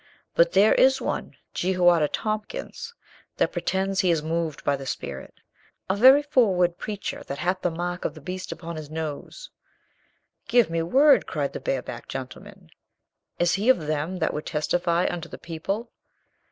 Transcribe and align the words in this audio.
But 0.33 0.53
there 0.53 0.73
is 0.73 0.99
one 0.99 1.35
Jehoiada 1.53 2.07
Tompkins 2.07 2.95
that 3.37 3.51
pretends 3.51 3.99
he 3.99 4.09
is 4.09 4.23
moved 4.23 4.63
by 4.63 4.75
the 4.75 4.87
spirit— 4.87 5.35
a 5.91 5.95
very 5.95 6.23
froward 6.23 6.79
preacher 6.79 7.21
that 7.27 7.37
hath 7.37 7.61
the 7.61 7.69
mark 7.69 8.03
of 8.03 8.15
the 8.15 8.19
beast 8.21 8.51
upon 8.51 8.77
his 8.77 8.89
nose," 8.89 9.51
"Give 10.47 10.71
me 10.71 10.81
word!" 10.81 11.27
cried 11.27 11.53
the 11.53 11.59
barebacked 11.59 12.09
gentle 12.09 12.41
man, 12.41 12.71
"Is 13.37 13.53
he 13.53 13.69
of 13.69 13.85
them 13.85 14.17
that 14.17 14.33
would 14.33 14.47
testify 14.47 15.05
unto 15.07 15.29
the 15.29 15.37
people?" 15.37 15.91